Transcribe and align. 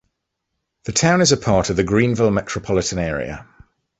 The 0.85 0.93
town 0.93 1.21
is 1.21 1.31
a 1.31 1.37
part 1.37 1.69
of 1.69 1.75
the 1.75 1.83
Greenville 1.83 2.31
Metropolitan 2.31 2.97
Area. 2.97 3.45